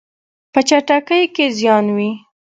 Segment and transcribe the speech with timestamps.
[0.53, 2.11] په چټکۍ کې زیان وي.